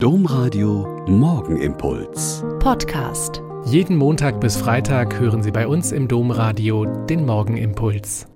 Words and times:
Domradio 0.00 1.04
Morgenimpuls. 1.08 2.44
Podcast. 2.60 3.42
Jeden 3.64 3.96
Montag 3.96 4.40
bis 4.40 4.56
Freitag 4.56 5.18
hören 5.18 5.42
Sie 5.42 5.50
bei 5.50 5.66
uns 5.66 5.90
im 5.90 6.06
Domradio 6.06 6.84
den 7.06 7.26
Morgenimpuls. 7.26 8.28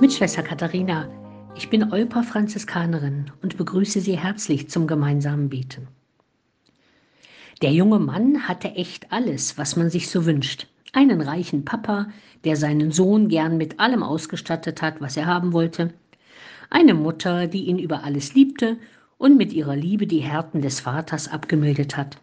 Mit 0.00 0.14
Schwester 0.14 0.42
Katharina. 0.42 1.10
Ich 1.56 1.68
bin 1.68 1.92
Olpa 1.92 2.22
Franziskanerin 2.22 3.30
und 3.42 3.58
begrüße 3.58 4.00
Sie 4.00 4.16
herzlich 4.16 4.70
zum 4.70 4.86
gemeinsamen 4.86 5.50
Beten. 5.50 5.88
Der 7.60 7.72
junge 7.74 7.98
Mann 7.98 8.48
hatte 8.48 8.68
echt 8.68 9.12
alles, 9.12 9.58
was 9.58 9.76
man 9.76 9.90
sich 9.90 10.08
so 10.08 10.24
wünscht. 10.24 10.68
Einen 10.94 11.20
reichen 11.20 11.66
Papa, 11.66 12.06
der 12.44 12.56
seinen 12.56 12.92
Sohn 12.92 13.28
gern 13.28 13.58
mit 13.58 13.78
allem 13.78 14.02
ausgestattet 14.02 14.80
hat, 14.80 15.02
was 15.02 15.18
er 15.18 15.26
haben 15.26 15.52
wollte 15.52 15.92
eine 16.70 16.94
Mutter, 16.94 17.46
die 17.46 17.64
ihn 17.64 17.78
über 17.78 18.04
alles 18.04 18.34
liebte 18.34 18.76
und 19.18 19.36
mit 19.36 19.52
ihrer 19.52 19.76
Liebe 19.76 20.06
die 20.06 20.20
Härten 20.20 20.62
des 20.62 20.80
Vaters 20.80 21.28
abgemildert 21.28 21.96
hat. 21.96 22.18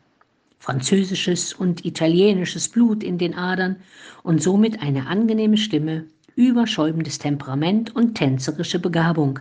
Französisches 0.59 1.53
und 1.53 1.85
italienisches 1.85 2.69
Blut 2.69 3.03
in 3.03 3.17
den 3.17 3.33
Adern 3.33 3.77
und 4.21 4.43
somit 4.43 4.81
eine 4.81 5.07
angenehme 5.07 5.57
Stimme, 5.57 6.05
überschäumendes 6.35 7.17
Temperament 7.17 7.95
und 7.95 8.15
tänzerische 8.15 8.79
Begabung. 8.79 9.39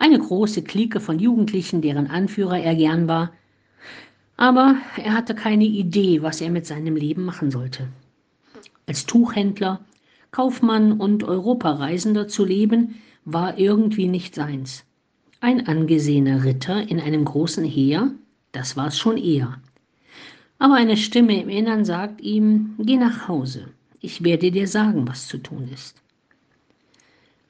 Eine 0.00 0.18
große 0.18 0.62
Clique 0.62 1.00
von 1.00 1.18
Jugendlichen, 1.18 1.82
deren 1.82 2.08
Anführer 2.08 2.58
er 2.58 2.74
gern 2.74 3.08
war. 3.08 3.32
Aber 4.36 4.76
er 4.96 5.14
hatte 5.14 5.34
keine 5.34 5.64
Idee, 5.64 6.22
was 6.22 6.40
er 6.40 6.50
mit 6.50 6.66
seinem 6.66 6.96
Leben 6.96 7.24
machen 7.24 7.50
sollte. 7.50 7.88
Als 8.86 9.06
Tuchhändler, 9.06 9.80
Kaufmann 10.30 10.92
und 10.92 11.24
Europareisender 11.24 12.28
zu 12.28 12.44
leben, 12.44 12.96
war 13.30 13.58
irgendwie 13.58 14.08
nicht 14.08 14.34
seins. 14.34 14.84
Ein 15.40 15.66
angesehener 15.68 16.44
Ritter 16.44 16.88
in 16.88 16.98
einem 16.98 17.26
großen 17.26 17.64
Heer, 17.64 18.12
das 18.52 18.74
war 18.74 18.86
es 18.86 18.98
schon 18.98 19.18
eher. 19.18 19.60
Aber 20.58 20.76
eine 20.76 20.96
Stimme 20.96 21.40
im 21.42 21.50
Innern 21.50 21.84
sagt 21.84 22.22
ihm, 22.22 22.74
geh 22.78 22.96
nach 22.96 23.28
Hause, 23.28 23.68
ich 24.00 24.24
werde 24.24 24.50
dir 24.50 24.66
sagen, 24.66 25.06
was 25.06 25.28
zu 25.28 25.36
tun 25.36 25.68
ist. 25.72 26.00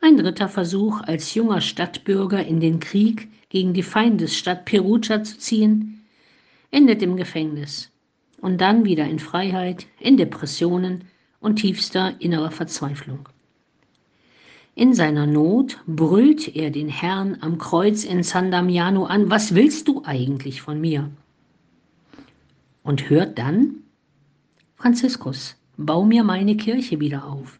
Ein 0.00 0.16
dritter 0.16 0.48
Versuch, 0.48 1.00
als 1.02 1.34
junger 1.34 1.60
Stadtbürger 1.60 2.44
in 2.44 2.58
den 2.58 2.80
Krieg 2.80 3.28
gegen 3.48 3.72
die 3.72 3.84
Feindesstadt 3.84 4.64
Perugia 4.64 5.22
zu 5.22 5.38
ziehen, 5.38 6.04
endet 6.72 7.02
im 7.02 7.16
Gefängnis 7.16 7.92
und 8.40 8.60
dann 8.60 8.84
wieder 8.84 9.04
in 9.04 9.20
Freiheit, 9.20 9.86
in 10.00 10.16
Depressionen 10.16 11.04
und 11.38 11.56
tiefster 11.56 12.20
innerer 12.20 12.50
Verzweiflung. 12.50 13.28
In 14.78 14.94
seiner 14.94 15.26
Not 15.26 15.80
brüllt 15.88 16.54
er 16.54 16.70
den 16.70 16.88
Herrn 16.88 17.38
am 17.40 17.58
Kreuz 17.58 18.04
in 18.04 18.22
San 18.22 18.52
Damiano 18.52 19.06
an, 19.06 19.28
was 19.28 19.56
willst 19.56 19.88
du 19.88 20.04
eigentlich 20.04 20.62
von 20.62 20.80
mir? 20.80 21.10
Und 22.84 23.10
hört 23.10 23.40
dann, 23.40 23.82
Franziskus, 24.76 25.56
bau 25.76 26.04
mir 26.04 26.22
meine 26.22 26.56
Kirche 26.56 27.00
wieder 27.00 27.26
auf. 27.26 27.58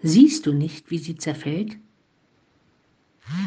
Siehst 0.00 0.46
du 0.46 0.52
nicht, 0.52 0.92
wie 0.92 0.98
sie 0.98 1.16
zerfällt? 1.16 1.76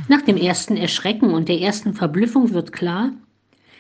Nach 0.10 0.22
dem 0.22 0.36
ersten 0.36 0.76
Erschrecken 0.76 1.34
und 1.34 1.48
der 1.48 1.62
ersten 1.62 1.94
Verblüffung 1.94 2.52
wird 2.52 2.74
klar, 2.74 3.14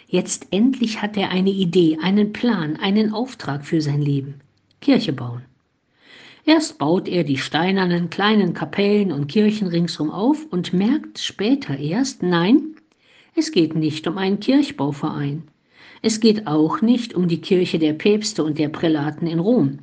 jetzt 0.07 0.47
endlich 0.51 1.01
hat 1.01 1.17
er 1.17 1.31
eine 1.31 1.51
Idee, 1.51 1.97
einen 2.01 2.31
Plan, 2.31 2.77
einen 2.77 3.11
Auftrag 3.11 3.65
für 3.65 3.81
sein 3.81 4.01
Leben. 4.01 4.35
Kirche 4.79 5.11
bauen. 5.11 5.43
Erst 6.45 6.77
baut 6.77 7.07
er 7.07 7.23
die 7.23 7.37
steinernen 7.37 8.09
kleinen 8.09 8.53
Kapellen 8.53 9.13
und 9.13 9.27
Kirchen 9.27 9.67
ringsum 9.67 10.11
auf 10.11 10.45
und 10.51 10.73
merkt 10.73 11.19
später 11.19 11.77
erst, 11.77 12.21
nein, 12.21 12.75
es 13.35 13.51
geht 13.51 13.75
nicht 13.75 14.05
um 14.07 14.17
einen 14.17 14.41
Kirchbauverein. 14.41 15.43
Es 16.01 16.19
geht 16.19 16.45
auch 16.45 16.81
nicht 16.81 17.13
um 17.13 17.29
die 17.29 17.39
Kirche 17.39 17.79
der 17.79 17.93
Päpste 17.93 18.43
und 18.43 18.59
der 18.59 18.67
Prälaten 18.67 19.25
in 19.25 19.39
Rom. 19.39 19.79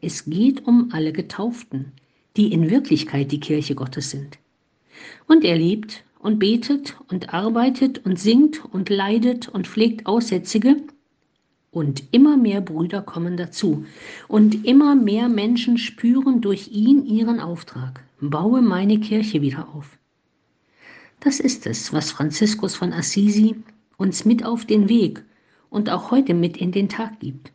Es 0.00 0.24
geht 0.24 0.66
um 0.66 0.88
alle 0.92 1.12
Getauften, 1.12 1.92
die 2.38 2.52
in 2.52 2.70
Wirklichkeit 2.70 3.30
die 3.30 3.40
Kirche 3.40 3.74
Gottes 3.74 4.10
sind. 4.10 4.38
Und 5.26 5.44
er 5.44 5.58
lebt 5.58 6.04
und 6.18 6.38
betet 6.38 6.96
und 7.10 7.34
arbeitet 7.34 8.04
und 8.06 8.18
singt 8.18 8.64
und 8.72 8.88
leidet 8.88 9.48
und 9.48 9.68
pflegt 9.68 10.06
Aussätzige 10.06 10.76
und 11.72 12.04
immer 12.12 12.36
mehr 12.36 12.60
Brüder 12.60 13.02
kommen 13.02 13.36
dazu. 13.36 13.84
Und 14.28 14.64
immer 14.64 14.94
mehr 14.94 15.28
Menschen 15.28 15.78
spüren 15.78 16.40
durch 16.40 16.68
ihn 16.68 17.04
ihren 17.04 17.40
Auftrag. 17.40 18.04
Baue 18.20 18.62
meine 18.62 19.00
Kirche 19.00 19.42
wieder 19.42 19.68
auf. 19.74 19.98
Das 21.18 21.40
ist 21.40 21.66
es, 21.66 21.92
was 21.92 22.12
Franziskus 22.12 22.76
von 22.76 22.92
Assisi 22.92 23.56
uns 23.96 24.24
mit 24.24 24.44
auf 24.44 24.64
den 24.64 24.88
Weg 24.88 25.24
und 25.70 25.88
auch 25.88 26.10
heute 26.10 26.34
mit 26.34 26.58
in 26.58 26.72
den 26.72 26.88
Tag 26.88 27.20
gibt. 27.20 27.52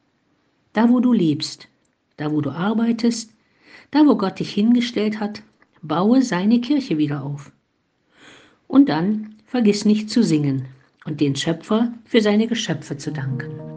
Da, 0.73 0.89
wo 0.89 0.99
du 0.99 1.13
lebst, 1.13 1.67
da, 2.17 2.31
wo 2.31 2.41
du 2.41 2.49
arbeitest, 2.49 3.31
da, 3.91 4.05
wo 4.05 4.15
Gott 4.15 4.39
dich 4.39 4.51
hingestellt 4.51 5.19
hat, 5.19 5.43
baue 5.81 6.23
seine 6.23 6.59
Kirche 6.59 6.97
wieder 6.97 7.23
auf. 7.23 7.51
Und 8.67 8.89
dann 8.89 9.35
vergiss 9.45 9.85
nicht 9.85 10.09
zu 10.09 10.23
singen 10.23 10.65
und 11.05 11.21
den 11.21 11.35
Schöpfer 11.35 11.93
für 12.05 12.21
seine 12.21 12.47
Geschöpfe 12.47 12.97
zu 12.97 13.11
danken. 13.11 13.76